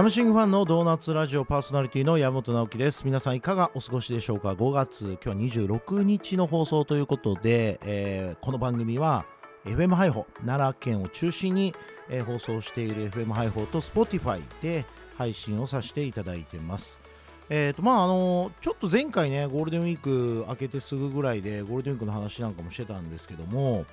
[0.00, 3.02] サムシングファンのドーナツラジオパーソナリティの山本直樹です。
[3.04, 9.26] 皆さんいかがお過ごしでしょうか？5月今日は26日の放送ということで、えーこの番組は
[9.66, 11.74] FM ハイホ奈良県を中心に、
[12.08, 14.86] えー放送している FM ハイホと Spotify で
[15.18, 16.98] 配信をさせていただいてます。
[17.50, 23.84] えーとまああのちょっと前回ねゴールデンウィーク明けてすぐぐらいでゴールデンウィークの話なんかもしてたんですけども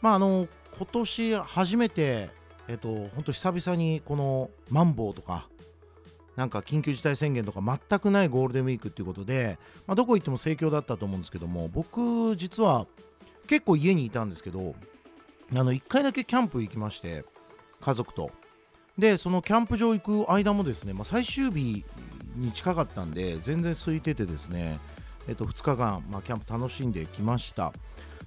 [0.00, 2.30] まああの今年初めて
[2.68, 5.48] えっ、と本当久々にこのマンボウとか
[6.36, 12.86] なんか緊急事態宣言とか全くないゴールデンウィークっていうことで、まあ、どこ行っても盛況だったと思うんですけども僕実は
[13.46, 14.74] 結構家にいたんですけど
[15.54, 17.24] あの1回だけキャンプ行きまして
[17.80, 18.30] 家族と。
[18.98, 21.82] でそのキャンプ場行く間もですね、まあ、最終日
[22.36, 24.78] に近かったんで全然空いててですね、
[25.28, 27.72] えっと、2日間、まあ、キャンプ楽しんできました。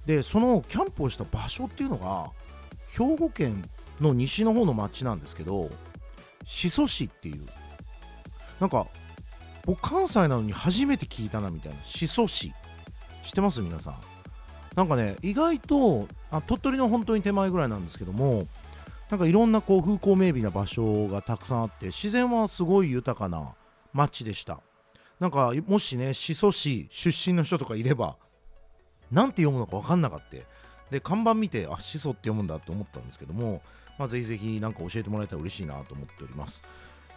[0.06, 2.30] でそのキャンプをした場所っていうのが
[2.88, 3.68] 兵庫県
[4.00, 5.70] の西の方の町なんですけど
[6.44, 7.46] 宍粟市っていう
[8.60, 8.86] なんか
[9.64, 11.78] 僕関西なのに初めて聞いたなみたいな。
[11.82, 12.52] 宍粟市
[13.22, 13.60] 知ってます？
[13.60, 13.96] 皆さん。
[14.74, 18.46] なんかね意外とあ鳥取の本当に手前ぐらいなんですけども
[19.10, 23.54] なんかいろんなこう風光明媚な場所がたくさんあって自然はすごい豊かな
[23.92, 24.60] 町でした。
[25.18, 28.16] なんかもしね宍粟市出身の人とかいれば
[29.10, 30.36] なんて読むのか分かんなかった
[30.90, 33.62] で看板見てあシソって読むんだって思ったんですけども、
[33.98, 36.62] まあ、ぜひぜひなんか教えてもらえたら嬉しいなと思っております。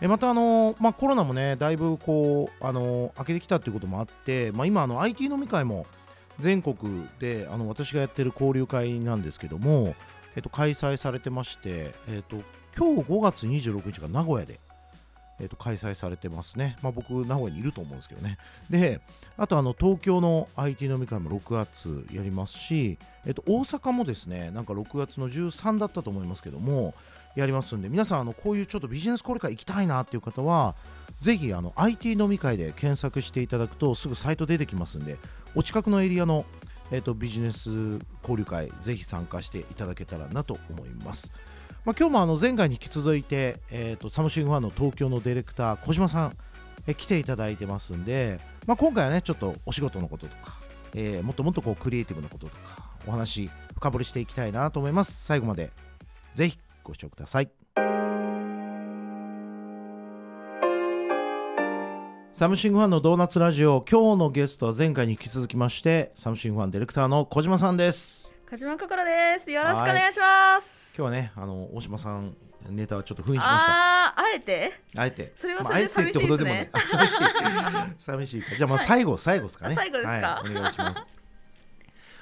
[0.01, 5.85] えまたあの、まあ、コロナもねだいぶこうあの明けてきたっていうこともあって、まあ、今あの IT 飲み会も
[6.39, 9.95] 全国であの私がやってる交流会なんですけども、
[10.35, 12.37] えっと、開催されてまして、えっと、
[12.77, 14.59] 今日5月26日が名古屋で、
[15.41, 18.37] えっと、開催されてますね、まあ、僕名古屋にいると思うんですけどね。
[18.69, 19.01] で
[19.41, 26.93] あとあの東京の IT 飲み会も6月やりますし、えっと、大阪もですねなんか6月の13だったと思いますけども
[27.37, 30.75] やりますんで皆さんあのこういうちょっとビジネス交流会行きたいなっていう方は
[31.21, 35.17] ぜひあの IT 飲み会で検索していただくとすぐサイト出てきますんで
[35.55, 36.45] お近くのエリアの、
[36.91, 37.69] えっとビジネス
[38.21, 41.31] 交流会ぜひ参加していただけたらなと思います。
[41.85, 46.37] まあ、今日もあの前回に引き続いて、えー、とサムシングファンの東京のディレクター小島さん
[46.87, 50.59] え来ていただいてますんで、まあ、今回はねちょっとお仕事のこととか、
[50.93, 55.71] えーもっともっとこうクリエイティブなこととかお話深掘りしていきたいなと思います最後まで
[56.35, 57.49] ぜひご視聴ください
[62.31, 69.51] サムシングファンのドーナツラジオ今日のゲストは前回に引き続きましてサムシングファンディレクターの小島さんです小島心です。
[69.51, 70.91] よろしくお願いします。
[70.97, 72.35] 今日はねあの大島さん
[72.69, 74.73] ネタはちょっと封印しましたああー、あえて？
[74.97, 75.33] あえて。
[75.37, 76.69] それはまあそれで寂しいですねあえてってことでもない。
[76.71, 77.17] あ寂しい。
[77.97, 78.55] 寂しいか。
[78.57, 79.73] じゃあ、まあ、最後、最後ですかね。
[79.73, 81.01] あ最後ですかはい、お願いします。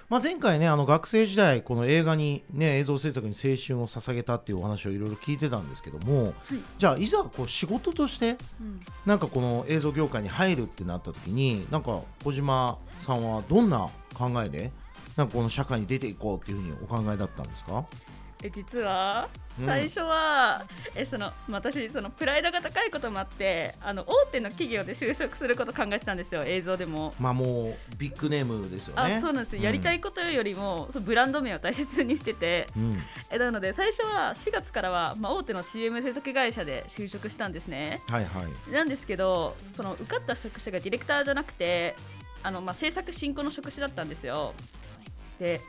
[0.09, 6.33] まあ、前回ね、あの学生時代、この映画に、ね、映像制作に青春を捧げたっていうお話をいろいろ聞いてたんですけども。
[6.77, 14.71] じゃあ、いざ、こう仕事として、うんなんかこの映像業界に入るってなった時に、なんか小島さんはどんな考えで。
[15.17, 17.85] なんかこの社会に出ていこうっていうふうにお考えだったんですか？
[18.43, 27.15] え実はうん最初は、えその私そのプライドが高いこともあってあの大手の企業で就職すること考えてたんですよ映像でも。
[27.19, 29.15] まあ、もうビッグネームですよね。
[29.15, 33.03] あそうなんです、やりたいことよりもそのブランド名を大切にしててうん。
[33.31, 38.71] えなので最初は4月からは、まあ、大手の CM 制作会社で就職したんですねはいはい。
[38.71, 41.95] なんですけどその受かった職種がディレクターじゃなくて
[42.43, 44.53] あの、まあ、制作進行の職種だったんですよ
[45.39, 45.61] で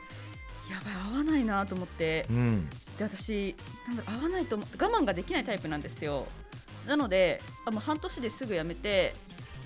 [0.69, 2.25] やばい合わないなと思って。
[2.29, 2.69] うん。
[2.97, 3.55] で私
[3.87, 6.27] なんだろう合わないと思って我慢ができないタイプなんですよ。
[6.85, 9.13] なのであもう半年ですぐ辞めて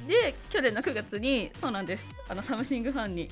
[0.08, 2.06] で去年の9月にそうなんです。
[2.28, 3.30] あのサムシングファンに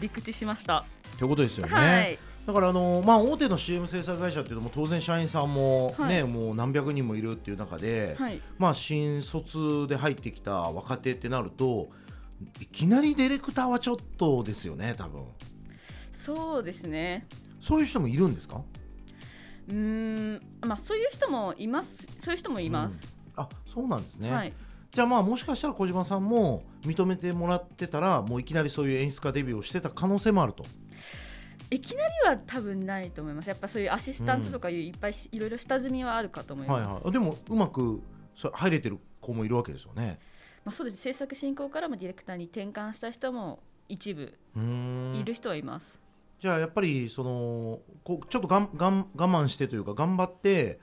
[0.00, 0.84] 陸地しました、
[1.18, 1.72] ということですよね。
[1.72, 2.18] はい。
[2.46, 6.24] だからあのまあ大手の CM 制作会社っていうのも当然社員さんもね、はい。
[6.24, 8.40] もう何百人もいるっていう中で、はい。
[8.58, 11.88] まあ新卒で入ってきた若手ってなると
[12.60, 15.22] いきなりディレクターはちょっとですよね多分
[16.24, 17.26] そうですね。
[17.60, 18.62] そういう人もいるんですか？
[19.68, 24.52] うーんまあそういう人もいますそういう人もいます、あそうなんですね、はい。
[24.90, 30.64] じゃあまあもしかしたら小島さんも認めてもらってたらもういきなりそういう演出家デビューをしてた可能性もあると。
[31.70, 33.48] いきなりは多分ないと思います。
[33.48, 37.12] やっぱそういうアシスタントとかいういっぱいしいろいろ下積みはあるかと思います、はいはい。
[37.12, 38.02] でもうまく
[38.34, 40.18] そ入れてる子もいるわけですよね。
[40.64, 41.02] まあ、そうです。
[41.02, 44.34] 制作進行からもディレクターに転換した人も一部
[45.14, 45.98] いる人はいます、
[46.42, 50.80] じゃあやっぱりそのこうちょっとがんがん我慢してというか頑張って、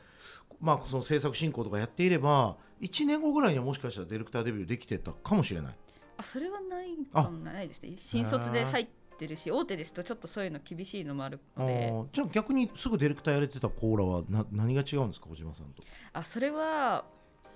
[0.61, 5.75] まあ、その制作進行とかやっていれば1年後ぐらいにはもしかしたらディレクターデビューできてたかもしれない。
[6.15, 7.91] あそれはないかもないですね。
[7.97, 11.73] 新卒で入ってるし大手ですとちょっとそういうの厳しいのもあるあので。
[11.73, 12.05] ー。
[12.13, 15.83] じゃあ逆にすぐディレクターやれてたコーラはな何が違うんですか小島さんと？
[16.13, 17.03] あそれは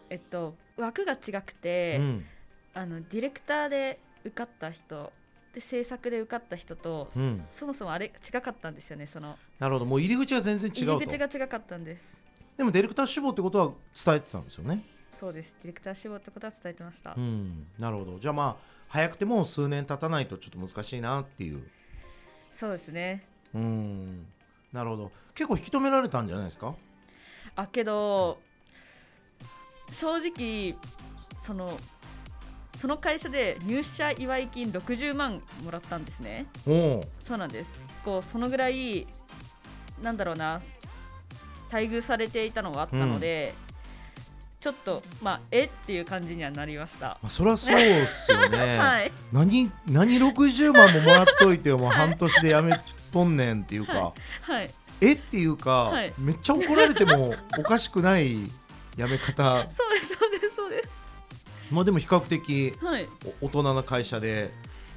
[0.09, 2.25] えっと枠が違くて、うん。
[2.73, 5.13] あのディレクターで受かった人
[5.53, 7.45] で制作で受かった人と、うん。
[7.51, 9.37] そもそもあれ違かったんですよねその。
[9.59, 9.85] なるほど。
[9.85, 10.93] もう入り口が全然違うと。
[10.93, 12.17] 入り口が違かったんです。
[12.57, 13.71] でもディレクター志望ってことは
[14.05, 14.83] 伝えてたんですよね。
[15.11, 15.55] そうです。
[15.61, 17.67] ディレクター志望ってことは伝えてました、うん。
[17.77, 18.19] なるほど。
[18.19, 21.63] じゃあまあ早くても数年経たないとちょっと難しいなっていう。
[22.51, 23.25] そうですね。
[23.53, 24.25] うん。
[24.71, 25.11] なるほど。
[25.35, 26.75] 結構引き止められたんじゃないですか？
[27.55, 28.39] あけど
[29.91, 30.75] 正直
[31.39, 31.77] その
[32.83, 36.47] その会社で入社祝い金60万もらったんですね。
[37.17, 37.69] そうなんです。
[38.03, 39.07] こうそのぐらい
[40.01, 40.59] なんだろうな
[41.71, 43.53] 待遇されていたのがあったので、
[44.59, 49.13] ちょっとまあえっていう感じにはなりました、まあ、そりゃそうっすよね、 はい。
[49.31, 52.77] 何何60万ももらっといてもう 半年でやめ
[53.13, 54.69] とんねんっていうか、はい。
[54.99, 56.13] えっていうか、はい。
[56.17, 58.51] めっちゃ怒られてもおかしくない
[58.97, 59.67] やめ方。
[59.71, 60.83] そうですそうですそうで
[61.73, 63.07] まあでも比較的すはい。
[63.41, 64.51] お大人な会社で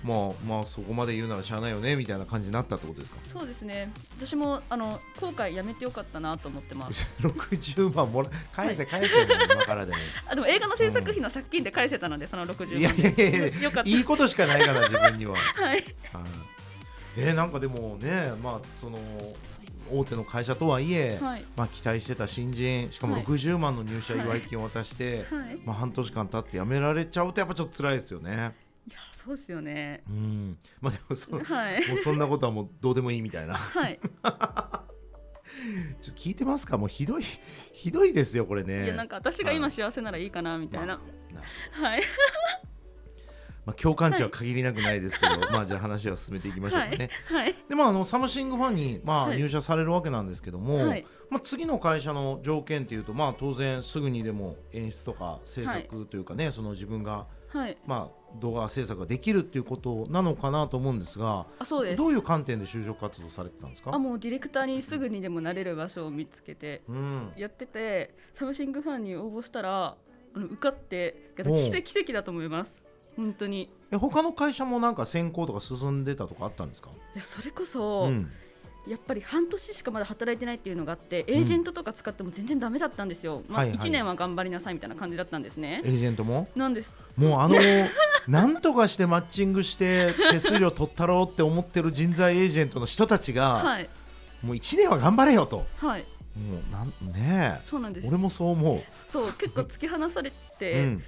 [0.05, 3.19] まあまあそこまで言うならしゃあないよねみたいな感じになったってことですか？
[3.33, 3.91] そうですね。
[4.19, 7.07] 私もあの後悔やめてよかったなと思ってます。
[7.21, 9.09] 60万もら返せ返せ、
[9.53, 9.99] 今からでも。
[10.31, 15.85] あでも映画の制作費の借金で返せたのでその60万いやいやいや いいことしかないから自分には、はい、はい。
[17.17, 18.99] えーなんかでもねまあその
[19.91, 28.55] 大手の会社とはいえ、はいまあ、期待してた新人しかもはい60万の入社祝い金を渡して、はいまあ、半年間経って辞められちゃうとやっぱちょっと辛いですよね。
[28.89, 31.95] いやそうですよねうんまあでもそもはい。
[31.95, 33.99] うそんなことはもうどうでもいいみたいなはい。
[36.01, 36.77] ちょ聞いてますか？
[36.79, 37.25] もうひどい
[37.73, 38.85] ひどいですよこれね。
[38.85, 40.99] いやなんか私が今幸せならいいかなみたいな。
[41.33, 41.41] ま
[41.75, 42.03] あなはい。
[43.67, 47.11] まあ、共感値は限りなくないですけど、まあじゃあ話は進めていきましょうかね。
[47.27, 47.55] はい。
[47.69, 57.77] でまあ、あのサムシングファンに、まあ、はい入社されるわけなんですけども、はいまあ、次の会社の条件っていうと、まあ、当然すぐにでも演出とか制作というかね、その自分が、はい。
[57.87, 62.09] まあ、動画制作ができるっていうことなのかなと思うんですがあそうですど。
[62.09, 63.95] ういう観点で就職活動されてたんですか？
[63.95, 69.97] あもうディレクターにすぐにでもなれる場所を見つけてうん、やっててサムシングファンに応募したら
[70.35, 72.86] あの受かって奇跡奇跡だと思います
[73.17, 73.63] 本当に。
[73.63, 78.31] いえ他の会社もなんか選考とか進んでたとかあったんですか、やそれこそ、ん、
[78.87, 83.79] やっぱり半年しかまだ働いてないっていうのがあってエージェントとか使っても全然ダメだったんですよ、まあ、はいはい。
[83.79, 85.83] 1年は頑張りなさいみたいな感じだったんですね。
[85.85, 86.49] エージェントも？
[86.55, 86.95] なんです。
[87.17, 87.57] もうあの
[88.29, 93.89] なんとかしてマッチングして手数料取ったろうって思ってる人材エージェントの人たちが、はい。
[94.43, 95.65] もう1年は頑張れよと。
[95.77, 96.05] はい。
[96.37, 97.69] もうなんねえ。
[97.71, 98.07] そうなんです。
[98.09, 101.03] 俺もそう思そう結構突き放されう、て、うん、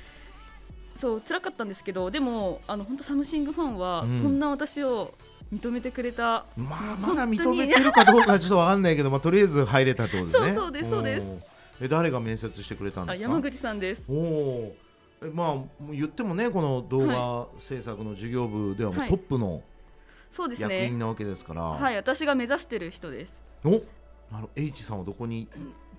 [0.98, 4.18] そう辛かったんですけどでもあの本当サムシングファンはうん。
[4.20, 5.14] そんな私を
[5.52, 10.46] 認めてくれた、まあまだ認めてるかどうかはちょっと分かんないけど、まあ、とりあえず入れたってことですね。
[10.48, 11.26] そうそうですそうです。
[11.80, 13.28] え誰が面接してくれたんですか？
[13.28, 14.02] あ山口さんです。
[14.10, 14.76] おお
[15.22, 19.08] えまあもう言ってもねこの動画制作の事業部ではもうはい。
[19.08, 19.62] トップの
[20.30, 23.32] そうです役員ねなわけですから、はい私が目指してる人です。
[23.64, 25.48] おなる H さんはどこに？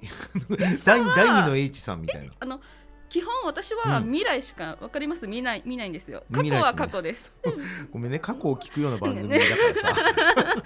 [0.86, 2.34] 第第二の H さんみたいな。
[2.40, 2.60] あの
[3.10, 4.12] 基本私はうん。
[4.12, 5.28] 未来しかわかります。
[5.28, 6.24] 見ない見ないんですよ。
[6.32, 7.36] 過去は過去です。
[7.92, 8.20] ごめんね。
[8.20, 10.56] 過去を聞くような番組 だからさ。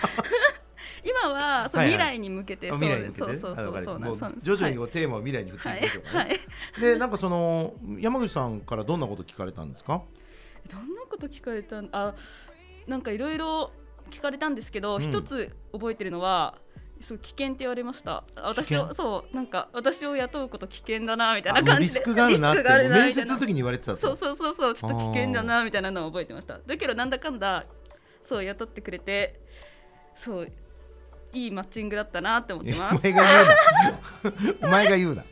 [1.05, 1.91] 今はそうはいはい。
[1.91, 3.99] 未来に向けてあそうそうそうそうそう。
[3.99, 6.27] もう徐々にこうテーマを未来に振っていきましょうかね、はい。
[6.29, 6.39] はい。
[6.81, 10.01] でなんかその山口さんからどんなこと聞かれたんですか？
[10.69, 12.13] どんなこと聞かれたんあ
[12.87, 13.71] なんかいろいろ
[14.09, 15.01] 聞かれたんですけどうん。
[15.01, 16.57] 一、つ覚えてるのは
[17.03, 18.23] すごい危険って言われました。
[18.35, 21.99] 私をそうなんか私を雇うこと危険だなみたいな感じで。
[21.99, 23.97] スクがあるなって面接の時に言われてたと。
[23.97, 26.59] そうそうそうそうちょっと危険だなみたいなのを覚えてました。
[26.65, 27.65] だけどなんだかんだ
[28.23, 29.39] そう雇ってくれて
[30.15, 30.51] そう
[31.33, 32.99] いいマッチングだったなって思ってます。
[33.01, 33.57] お前が言うな。
[34.61, 35.23] お前が言うな。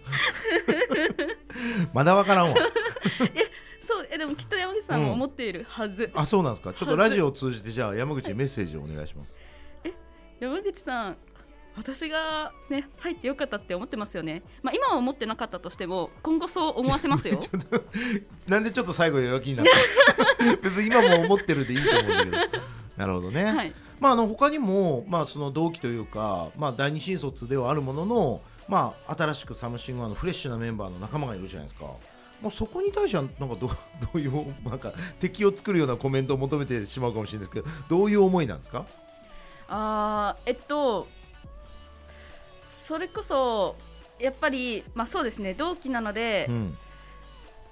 [1.94, 2.54] まだわからんわ。
[3.82, 6.74] そうえでもきっと山口さんも思っているはず、あそうなんですか。
[6.74, 9.38] ちょっとラジオを通じてじゃあ山口にメッセージをお願いします、
[10.40, 11.18] 山口さん
[11.75, 14.44] 私がね入ってよかったって思ってますよね。
[14.62, 17.40] まあ今は思ってなかったとしても今後そう思わせますよ。
[18.48, 19.66] なんでちょっと最後弱気になっ
[20.38, 20.46] た？
[20.62, 22.63] 別に今も思ってるでいいと思うんだけど。
[22.98, 23.74] なるほどね、はい。
[24.00, 31.86] まあ、あの他にも、まあ、その同期というか、まあ、第二新卒ではあるものの、まあ、新しくサムシングのフレッシュなメンバーの仲間がいるじゃないですか。
[32.42, 33.70] もうそこに対してはなんかどう
[34.01, 38.86] どういうなんか敵を作るようなコメントを求めてしまうかもしれないですけどどういう思いなんですか、
[39.68, 41.08] あーえっと
[42.92, 43.78] それこそ
[44.20, 46.78] やっぱりまあそうですね同期なのでう、ん。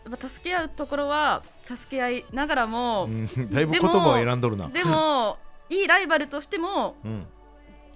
[0.06, 4.70] やっぱ助け合うところは助け合いながらも、うん、だいぶ言葉を選んどるな。
[4.70, 5.38] でも
[5.70, 7.28] いいライバルとしてもうん。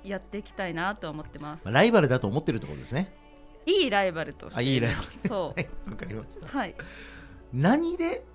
[0.04, 1.64] やっていきたいなと思ってます。
[1.64, 3.10] まあライバルだと思ってるってことですね。
[3.66, 4.60] いいライバルとして。
[4.60, 5.08] あいいライバル。
[5.30, 6.46] そ はいわかりました。
[6.46, 6.76] うはい。
[7.54, 8.26] 何で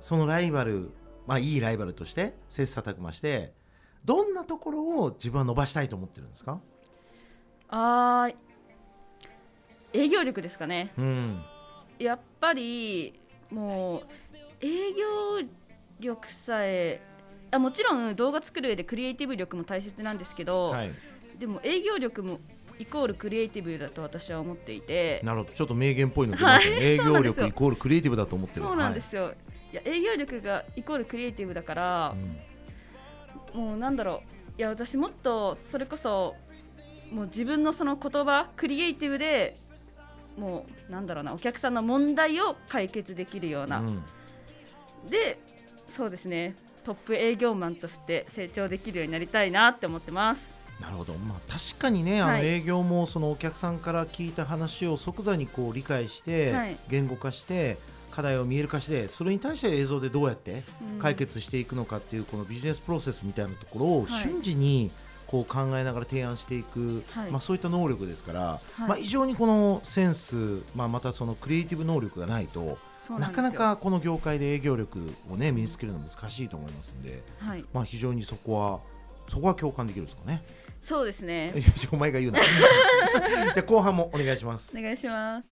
[0.00, 0.90] そのライバル
[1.26, 3.52] まあいいライバルとして切磋琢磨して
[4.06, 6.62] どんなところを自分は伸ばしたいと思ってるんですか？
[7.72, 8.34] あー
[9.94, 10.92] 営業力ですかね。
[10.96, 11.42] うん。
[11.98, 13.18] やっぱり
[13.50, 14.02] もう
[14.60, 15.46] 営業
[15.98, 17.00] 力さえ
[17.50, 20.92] あもちろん動画作る上でクリエイティブ力も大切なんですけど、はい。
[21.38, 22.40] でも営業力も
[22.78, 25.20] イコールクリエイティブだと私は思っていて。
[25.24, 25.52] なるほど。
[25.52, 26.84] ちょっと名言っぽいの出ましたね、はい。
[26.92, 28.66] 営業力イコールクリエイティブだと思ってる。
[28.66, 29.34] そうなんですよ、
[29.72, 32.14] い、や営業力がイコールクリエイティブだからは
[33.54, 33.64] い、うん。
[33.68, 34.42] もうなんだろう。
[34.58, 36.34] いや私もっとそれこそ
[37.12, 39.54] もう自分のその言葉クリエイティブで
[40.38, 44.02] もうなんだろうなお客さんの問題を解決できるような、うん。
[45.10, 45.38] で
[45.94, 46.56] そうですね。
[46.84, 50.40] トップ営業マンとして成長できるようになりたいなって思ってます。
[50.80, 52.46] なるほど、まあ、確かにね、あのはい。
[52.46, 56.78] 営業もそのお客さんから聞いた話を即座にこう理解して、はい。
[56.88, 57.78] 言語化して
[58.10, 60.64] 課題を見える化してそれに対して映像でどうやって
[60.94, 60.98] うん。
[60.98, 64.10] 解決していくのかっていうこのビジネスプロセスみたいなところをはい。
[64.10, 64.90] 瞬時に
[65.32, 67.30] こう考えながら提案していく、はい。
[67.30, 68.88] まあ、そういった能力ですから、はい。
[68.88, 72.76] まあ、非常にこのセンス、まあ、またそのクリエイティブ能力がないと
[73.08, 77.64] ななかなかこの業界で営業力を、ね、身につけるの難しいと思いますんで、はい。
[77.72, 78.80] まあ、非常にそこは
[79.26, 80.44] そこは共感できるんですかね。
[80.82, 81.54] そうですね。
[81.90, 82.40] お前が言うな。
[82.44, 84.76] じゃあ後半もお願いします。
[84.76, 85.48] お願いします。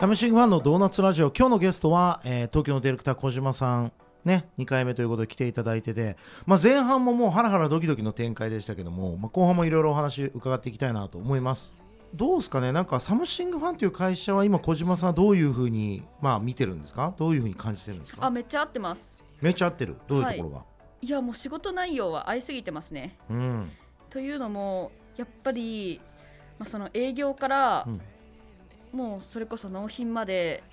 [0.00, 3.92] サムシングファンのドーナツラジオ今日のゲストは、えー東京のディレクター小島さん
[4.24, 11.74] ね2回目ということで来ていただいてて、まあ、前半ももうハラハラドキドキの展開でしたけども、まあ、後半もいろいろお話伺っていきたいなと思います。
[12.14, 12.72] どうですかね？
[12.72, 17.14] なんかサムシングファンという会社は今小島さんはどういうふうに、まあ、見てるんですか？
[17.16, 18.26] どういうふうに感じてるんですか？
[18.26, 19.24] あめっちゃ合ってます。
[19.40, 19.96] めっちゃ合ってる？
[20.08, 20.64] どういうところが、
[21.02, 23.16] いやもう仕事内容は合いすぎてますね。
[23.30, 23.70] うん。
[24.10, 26.00] というのもやっぱり、
[26.58, 28.00] まあ、その営業から、うん。
[28.92, 30.64] もうそれこそ納品まで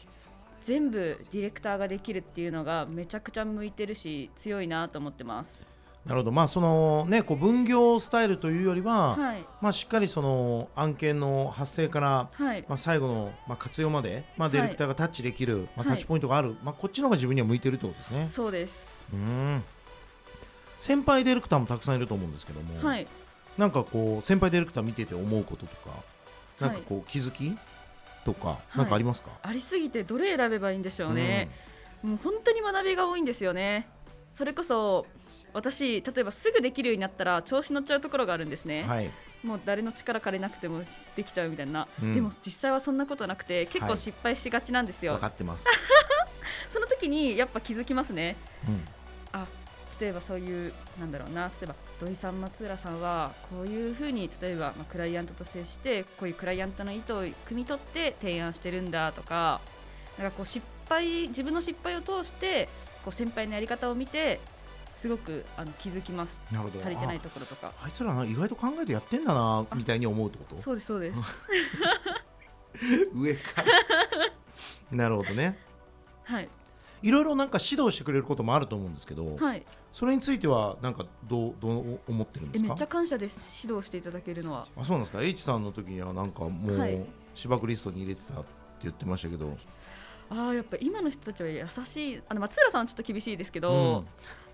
[0.68, 5.66] 全部ディレクターができるっていうのがめちゃくちゃ向いてるし強いなと思ってます。
[6.06, 6.32] なるほど。
[6.34, 9.46] まあそのねこう分業スタイルというよりは、はい。
[9.62, 12.66] まあ、しっかりその案件の発生から、はい。
[12.68, 14.58] まあ、最後の、まあ、活用まで、まあ、はい。
[14.58, 15.88] ディレクターがタッチできる、まあ、はい。
[15.88, 18.28] タッチポイントがある、まあ、こっちの方が自分には向いてるってことですね。
[18.28, 18.74] そうです。
[19.14, 19.64] うん。
[20.82, 23.08] 先輩ディレクターもたくさんいると思うんですけども、はい。
[23.58, 25.90] なんかこう先輩ディレクター見てて思うこととか
[26.60, 27.58] なんかこう気づき？
[28.28, 28.78] とか、い。
[28.78, 31.50] なんかありますか、ありすぎてどれ選べばいいんでしょうね。
[32.04, 33.88] もう本当に学びが多いんですよね。
[34.36, 35.08] それこそ
[35.54, 38.82] 私例えばすぐできるようになったら調子乗っちゃうところがあるんですね。
[38.82, 39.10] うんはい。
[39.44, 40.82] もう誰の力借りなくても
[41.16, 42.14] できちゃうみたいな、うん。
[42.14, 43.98] でも実際はそんなことなくて結構はい。
[43.98, 45.66] 失敗しがちなんですよ、分かってます、
[46.70, 48.36] その時にやっぱ気づきますね。
[48.68, 48.88] うん。
[49.32, 49.48] あ
[50.00, 51.46] 例えばそういうなんだろうな。
[51.46, 59.60] 例えば土井さん松浦さんはこういうふうに例えば、まあ、クライアントと接してこういうクライアントの意図を汲み取って提案してるんだとか
[60.20, 62.70] なんかこう失敗自分の失敗を通して
[63.04, 64.40] こう先輩のやり方を見て
[65.02, 66.40] すごくあの気づきます。
[66.52, 66.80] なるほど。
[66.84, 67.68] 足りてないところとか。
[67.80, 70.62] ああいつらな意外と考えてやってんだなみたいに思うってこと？
[70.62, 71.20] そうですそうです。
[73.14, 73.64] 上か。
[73.64, 73.66] ら
[74.98, 75.58] なるほどね。
[76.24, 76.50] はい
[77.02, 79.66] いろいろなんか指導してくれることもあると思うんですけど、はい。
[79.92, 82.68] それについてはなんかどうどう思ってるんですか？
[82.68, 83.66] えめっちゃ感謝です。
[83.66, 84.68] 指導していただけるのは。
[84.76, 87.04] あそうなんですか？H さんの時にはなんかもう、はい。
[87.36, 88.46] 芝生リストに入れてたって
[88.84, 89.56] 言ってましたけど、
[90.30, 92.22] ああやっぱ今の人たちは優しい。
[92.28, 94.06] あの松浦さんはちょっと厳しいですけど、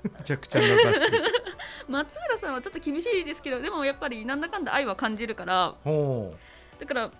[0.04, 0.12] うん。
[0.12, 0.76] めちゃくちゃ優しい。
[1.88, 5.76] 松浦さんはちょっと厳しいですけどでもやっぱりなんだかんだ愛は感じるから。
[5.84, 6.34] ほ
[6.80, 7.12] だから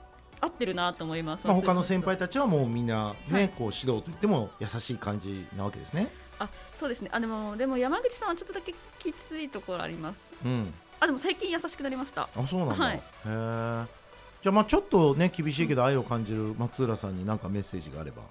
[0.44, 3.50] 合ってるなと思います、う、まあ、他の先輩たちはもうみんなね、はい。
[3.50, 6.10] こう指導といっても優しい感じなわけですね。
[6.40, 7.10] あそうですね。
[7.14, 10.20] あでもでも山口さんはちょっとだけきついところあります。
[10.44, 10.74] うん。
[11.00, 12.24] あでも最近優しくなりました。
[12.24, 12.96] あそうなんだ、はい。
[12.96, 18.24] へえじゃあまあちょっとね厳しいけど愛を感じる松浦さんに何かメッセージがあれば。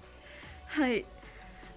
[0.67, 1.05] はい。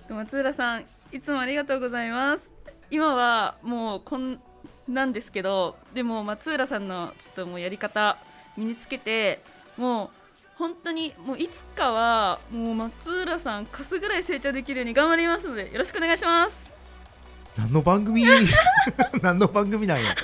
[0.08, 2.48] 松浦さんいつもありがとうございます。
[2.90, 4.40] 今はもうこん
[4.88, 8.18] なんですけどでも松浦さんのちょっともうやり方
[8.56, 9.40] 身につけて
[9.76, 10.10] もう
[10.58, 16.76] 本当にもういつかはもう松浦さん貸すぐらい成長できるように頑張りますのでよろしくお願いします。
[17.56, 18.24] 何の番組？
[19.22, 20.14] 何の番組なんや？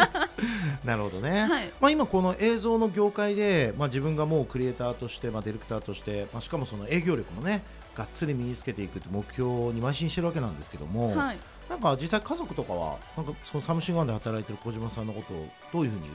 [0.84, 1.70] なるほどね、はい。
[1.80, 7.62] まあ、今この映像の業界で、まあ、自分がもうクリエイターとして、まあ、ディレクターとして、まあ、しかもその営業力もね
[7.94, 11.38] がっつり身につけていくって目標に邁進してるわけなんですけども、はい。
[11.68, 16.10] なんか実際家族とかはなんかそのサムシングファンで働いてる小島さんのことをどういうふうに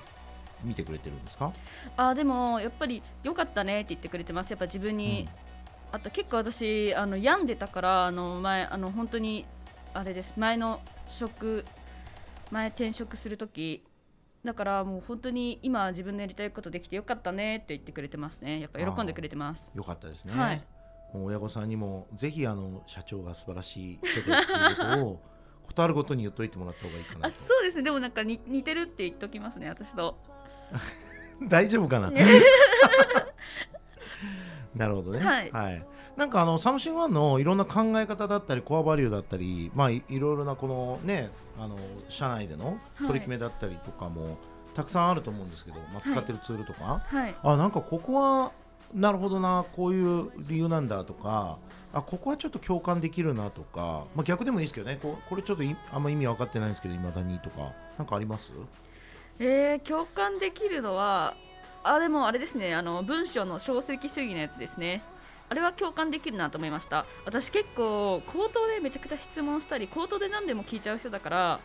[0.63, 1.53] 見てくれてるんですか？
[1.95, 4.49] あでもやっぱり良かったねって言ってくれてます。
[4.49, 5.27] やっぱ自分に、
[5.91, 9.45] あと結構私あの病んでたからあの前あの本当に
[9.93, 10.33] あれです。
[10.37, 11.65] 前の職
[12.51, 13.83] 前転職する時
[14.43, 18.59] だからもう本当に今自分のやりたいことできてよかったねって言ってくれてますね。
[18.59, 19.65] やっぱ喜んでくれてます。
[19.75, 20.63] よかったですね、はい。
[21.13, 25.21] もう親御さんにもぜひあの社長が素晴らしい人でっていうことを
[25.63, 27.83] ことあるごとに言っといてもらった方がいいかなそうですね。
[27.83, 30.15] でもなんかに似てるって言っときますね私と
[31.47, 32.11] 大丈夫かな？
[34.75, 35.19] なるほどね。
[35.19, 35.83] はい。
[36.15, 41.77] なんかあのサムシングファンのいろんな考え方だったりコアバリューだったりまあいいろいろなこのねあの
[42.09, 44.37] 社内での取り決めだったりとかも、
[44.73, 47.35] たくさんあると思うんですけど、まあ、使ってるツールとか、はい。
[47.43, 48.51] あなんかここは
[48.95, 51.57] なるほどなこういう理由なんだとか
[51.93, 58.53] あここはちょっと共感できるなとか、まあ、逆でもいいですけどねここれちょっといあんま意味分かってないんですけどいまだにとかなんかあります？
[59.39, 61.35] えー、共感できるのは
[61.83, 65.01] あでもあれですねあの文章の小石主義のやつですね。
[65.49, 67.05] あれは共感できるなと思いました。
[67.23, 71.59] 私結構口頭でめちゃくちゃ質問したり口頭で何でも聞いちゃう人だから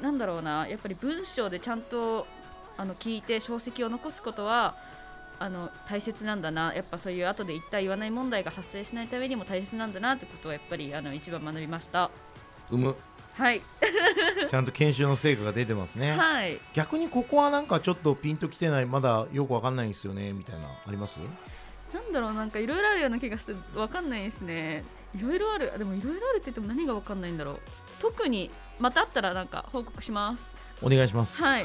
[0.00, 2.26] なんだろうなやっぱり文章でちゃんと
[2.76, 4.76] あの聞いて小石を残すことは
[5.40, 6.72] あの大切なんだな。
[6.74, 12.10] やっぱそういう後で言った言わない問題が発生しないためにも大切なんだなってことはやっぱりあの一番学びました。
[12.68, 12.96] 生む。
[13.34, 13.60] はい。
[14.50, 16.12] ちゃんと研修の成果が出てますね。
[16.16, 16.60] はい。
[16.74, 21.16] 逆にここはなんかちょっとピンときてないまだよくわかんないんですよねみたいなあります？
[21.94, 24.84] なんだろうなんかいろいろあるような気がしてわかんないですね。
[25.16, 25.72] いろいろある。
[25.78, 27.58] でもいろいろあるって言っても何がわかんないんだろう。
[28.00, 30.42] 特にまたあったらなんか報告します
[30.82, 31.64] お願いします、はい。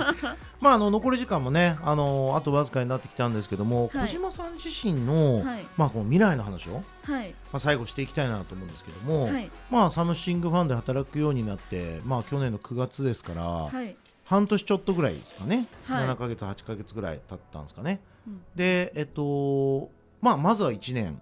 [0.60, 4.06] まああの残り時間もねあのあとわずかになってきたんですけども、はい。
[4.06, 5.66] 小島さん自身の、はい。
[5.76, 7.30] まあこの未来の話を、はい。
[7.30, 9.50] まあ、最後していきたいなと思うんですけども、はい。
[9.70, 13.96] まあサムシングファンで働くようになってまあ去年の9月ですから、はい。
[14.26, 16.06] 半年ちょっとぐらいですかね、はい。
[16.06, 18.00] 7ヶ月8ヶ月ぐらい経ったんですかね。
[18.26, 18.42] うん。
[18.54, 19.90] でえっと
[20.20, 21.20] まあまずは1年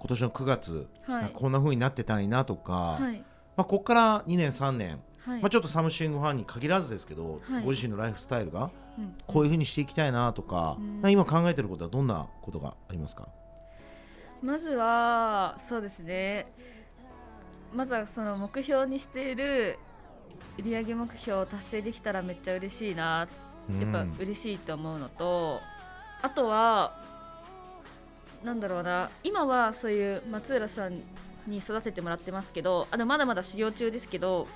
[0.00, 1.30] 今年の9月、はい。
[1.34, 3.22] こんな風になってたいなとか、はい。
[3.56, 5.40] まあ、ここから2年3年、はい。
[5.40, 7.64] まあ、ちょっとサムシングファンに限らずですけど、はい。
[7.64, 9.14] ご自身のライフスタイルがうん。
[9.26, 11.10] こういう風にしていきたいなとか、うん。
[11.10, 13.28] 今考えてることはどんなことがありますか？
[14.42, 16.50] まずはそうですね。
[17.74, 19.78] まずはその目標にしている
[20.58, 23.28] 売上目標を達成できたらめっちゃ嬉しいな
[23.80, 24.16] やっぱうん。
[24.18, 25.60] 嬉しいと思うのと、
[26.22, 27.00] あとは
[28.42, 30.94] なんだろうな今はそういう松浦さん
[31.46, 34.48] に育ててもらってますけどあでもまだまだ修行中ですけど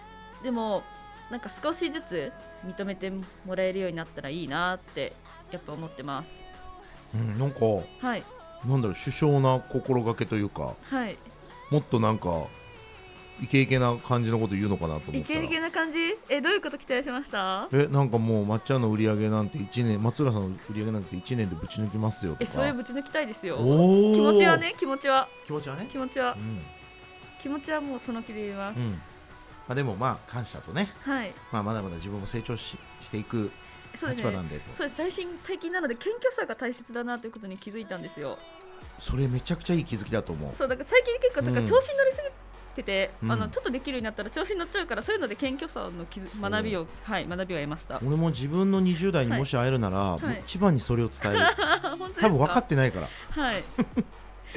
[0.45, 0.85] でも
[1.31, 2.33] なんか少しずつ
[2.65, 5.15] 認めてもらえるようになったらいいなって
[5.51, 6.29] やっぱ思ってます。
[7.15, 7.65] うん、なんか
[8.01, 8.23] はい。
[8.69, 11.17] なんだろう首相な心がけというかはい。
[11.71, 12.45] もっとなんか
[13.43, 15.41] イケイケな感じのこと言うのかなと思イったら。
[15.41, 15.99] ケイケな感じ？
[16.29, 17.69] えどういうこと期待しました？
[17.73, 22.45] えなんかもうまっちゃんの売り上げなんて1年松浦さんの売り上げなんて1年でぶち抜きますよとか。
[22.45, 23.57] えそれぶち抜きたいですよ。
[23.57, 25.27] 気持ちはね気持ちは。
[25.47, 25.89] 気持ちはね。
[25.91, 26.35] 気持ちは。
[26.35, 26.61] うん、
[27.43, 29.01] 気持ちはもうその気で言います、うん
[29.67, 31.33] まあ、でもまあ感謝とね、はい。
[31.53, 33.51] まあ、まだまだ自分も成長ししていく
[33.93, 34.77] 立場なんでと。
[34.77, 34.97] そうです。
[34.97, 38.39] 最新最近なので謙虚さが大切だなということに気づいたんですよ。
[38.99, 40.55] それめちゃくちゃいい気づきだと思う。
[40.55, 41.67] そうだから最近結構だからうん。
[41.67, 42.31] 調子に乗りすぎ
[42.77, 43.33] てて、うん。
[43.33, 46.05] あのちょっとできるようになったら調子に乗っちゃうからそういうので謙虚さの
[46.51, 48.01] 学びをはい学びを得ました。
[48.05, 50.41] 俺も自分の20代にもし会えるなら、はい。
[50.45, 51.41] 一番にそれを伝える、
[51.99, 52.21] 本当ですか？
[52.21, 53.09] 多分分かってないから。
[53.31, 53.63] はい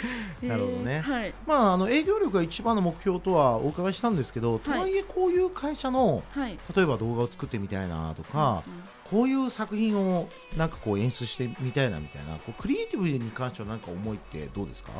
[0.41, 1.03] なるほどね。
[1.05, 1.33] えーはい。
[1.45, 6.57] まああの営業力が一番の目標とはお伺いしたんですけど、とはいえこういう会社のはい。
[6.75, 8.73] 例えば動画を作ってみたいなとか、うん
[9.09, 14.91] こういう作品をなんかこう演出してみたいなみたいなこうクリエイティブに関してはなんか思いってどうですか？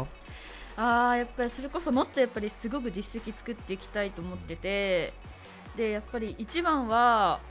[0.78, 5.12] あーやっぱりそれこそもっとやっぱりすごく実績作っていきたいと思ってて
[5.76, 7.42] でやっぱり一番は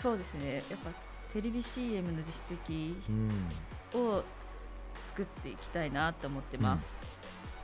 [0.00, 0.62] そうですね。
[0.70, 0.90] やっぱ
[1.34, 2.94] テレビ CM の実績
[3.94, 4.00] うん。
[4.00, 4.24] を
[5.12, 6.84] 作っていきたいなと思ってます、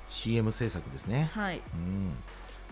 [0.09, 1.63] CM 制作ですね、はい。
[1.75, 2.13] うん、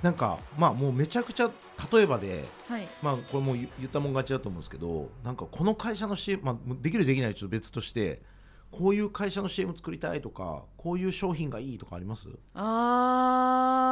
[0.02, 1.50] なんかまあもうめちゃくちゃ
[1.92, 2.86] 例えばではい。
[3.02, 8.20] まあこれもう言言ったもん勝ちだと思うんですけどなんかこの会社の CM、まあ、できるできないちょっと別として
[8.70, 12.28] こういう会社の CM 作りたいとかこういう商品がいいとかあります？
[12.54, 13.86] あ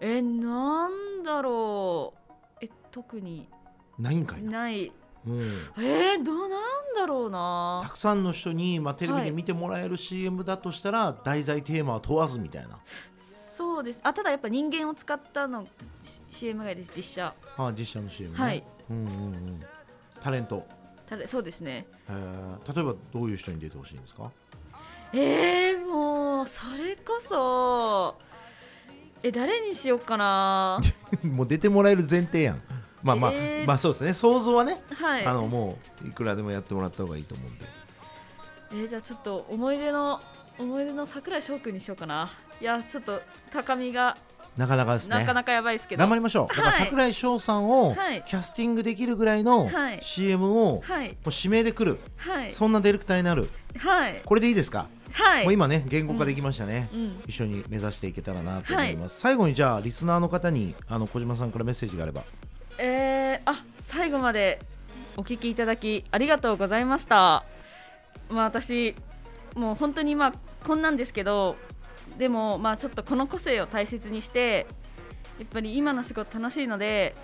[0.00, 0.06] ー。
[0.18, 2.14] えなんだろ
[2.60, 2.64] う。
[2.64, 3.48] え特に。
[3.98, 4.92] ないんかいな、ない
[5.26, 5.40] うん、
[5.84, 7.80] えー、どうなんだろうな。
[7.84, 9.24] たくさんの人に、まあ、テレビはい。
[9.26, 12.78] で見てもらえる CM だとしたら、題材テーマは問わずみたいな。
[13.56, 14.00] そうです。
[14.02, 15.66] あただやっぱ人間を使ったの
[16.30, 16.92] CM がいいです。
[16.96, 17.34] 実写。
[17.56, 18.62] あ実写の CM ね、はい。
[18.90, 19.60] うんうんうん、
[20.20, 20.64] タレント、
[21.08, 21.86] ただそうですね。
[22.08, 22.74] えー。
[22.74, 24.30] 例えばどういう人に出てほしいんですか？
[25.12, 28.16] えー、もうそれこそ
[29.22, 30.80] え誰にしようかな。
[31.24, 32.62] もう出てもらえる前提やん
[33.06, 33.66] まあまあ、えー。
[33.66, 34.12] まあそうですね。
[34.12, 35.24] 想像はね、はい。
[35.24, 37.64] あのもういくらでもやってもらった方がいいと思うんで。
[38.72, 40.20] えー、じゃあちょっと思い出の
[40.58, 42.30] 思い出の桜井翔くんにしようかな。
[42.60, 44.16] いやちょっと高みが
[44.56, 45.16] なかなかですね。
[45.18, 46.00] なかなかやばいですけど。
[46.00, 46.48] 頑張りましょう。
[46.48, 46.84] だからはい。
[46.84, 48.24] 櫻井翔さんをはい。
[48.26, 49.98] キャスティングできるぐらいのはい。
[50.02, 52.00] CM をもはい、う指名で来る。
[52.16, 53.48] はい、そんなディレクターになる。
[53.78, 54.86] はい、これでいいですか？
[55.12, 56.88] はい、もう今ね言語化できましたね。
[56.92, 59.20] うん、一緒に目指していけたらなと思います。
[59.20, 62.22] 最後にじゃあリスナーの方にあの小島さんからメッセージがあれば
[62.78, 64.60] えー、あ最後まで
[65.16, 67.44] お聞きいただきありがとうございました。
[68.28, 68.94] まあ私
[69.54, 70.32] もう本当にまあ
[70.66, 71.56] こんなんですけど
[72.18, 74.66] でもまあちょっとこの個性を大切にして
[75.38, 77.14] やっぱり今の仕事楽しいので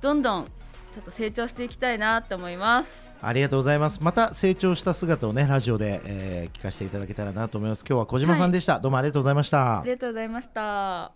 [0.00, 0.44] どんどん
[0.92, 3.14] ちょっと成長していきたいなと思います。
[3.20, 11.12] ありがとうございますまた成長した姿をねラジオで、えー聞かせていただけたらなと思います今日は小島さんでした、どうもありがとうございましたありがとうございました。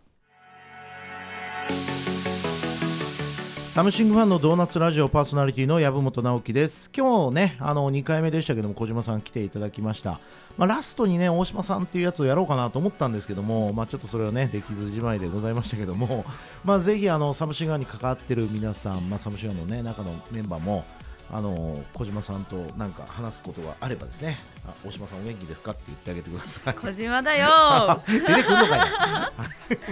[3.74, 6.90] サムシングファンのドーナツラジオパーソナリティの籔本直樹です。
[6.94, 10.20] 今日ねあの2回目でしたけども小島さん来ていただきました、
[10.58, 16.26] まあ、ラストにね大島さんっていうやつをやろうかなと思ったんですけども、まあ、ちょっとそれはねできずじまいでございましたけども、
[16.66, 20.84] まあ、ぜひあのサムシングファンに関わってる皆さん、まあ、サムシングファンのね中のメンバーも
[21.32, 24.38] あの小島さんとなんか話すことがあればですね。
[24.68, 26.74] あ大島さんお元気ですかって言ってあげてください。
[26.74, 27.98] 小島だよ。
[28.06, 29.32] 出てくるのかいな。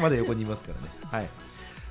[0.02, 0.90] まだ横にいますからね。
[1.10, 1.50] はい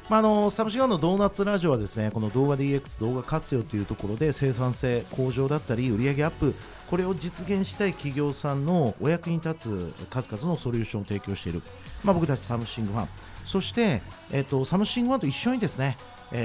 [0.10, 6.56] まあ、あのサムシガーのドーナツラジオはですねこの動画 DX 動画活用というところで生産性向上だったり売上アップ
[6.90, 11.62] これを実現したい企業さんのお役に立つ数々のソリューションを提供している、
[12.04, 13.08] まあ、僕たちサムシングファン
[13.46, 15.96] そして、えっとサムシングファンと一緒にですね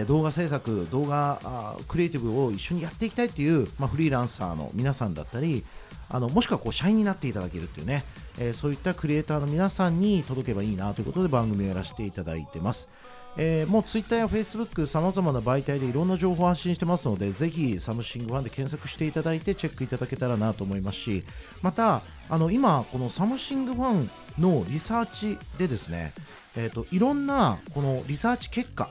[0.07, 5.64] 動画制作、動画クリエイティブを一緒にやっていきたいっていう、まあ、フリーランサーの皆さんだったり
[6.09, 8.05] あのもしくはこう社員になっていただけるっていうね、
[8.38, 12.88] えーそういったクリエイターの皆さんに届けばいいなということで番組をやらせていただいてます。
[13.36, 21.24] えーもう Twitter や Facebook さまざまな媒体でいろんな情報を発信してますのでぜひサムシングファンで検索していただいてチェックいただけたらなと思いますし
[21.62, 26.12] またあの今このサムシングファンのリサーチでですね、
[26.56, 28.88] えー、といろんなこのリサーチ結果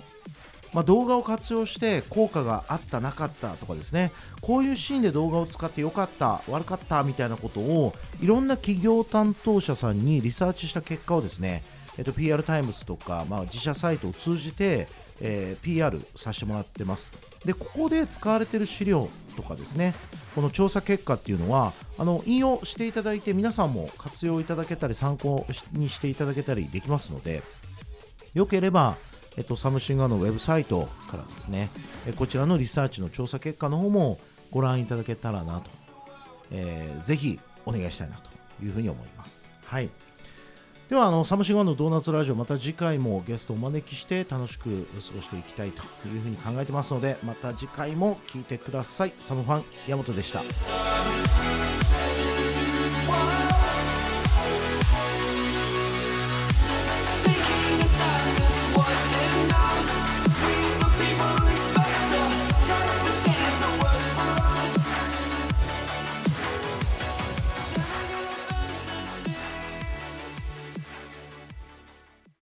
[0.73, 11.62] まあ、動画を活用して効果があったなかったとかですねこういうシーンで動画を使ってよかった悪かったみたいなことをいろんな企業担当者さんにリサーチした結果をですね、
[11.97, 14.88] えっと、PR タイムズとか、まあ、自社サイトを通じて、
[15.21, 17.12] えー PR させてもらってます
[17.45, 19.93] でここで使われている資料とかですね
[20.36, 27.41] この調査結果っていうのはあの引用していただいて皆さんも活用いただけたり参考にしていただけたりできますので
[28.34, 28.95] よければ、
[29.38, 31.69] えっと、サムシングファンのウェブサイトからですね、
[32.17, 35.69] こちらのリサーチの調査結果の方もご覧いただけたらなと、
[36.51, 38.29] えーぜひお願いしたいなと
[38.63, 39.49] いうふうに思います。
[39.65, 39.89] はい。
[40.89, 49.10] ではあのサムシングファンのドーナツラジオまた次回もゲストをお招きして楽しく過ごしていきたいというふうに考えてますのでまた次回も聴いてください。
[49.10, 50.41] サムファン山本でした。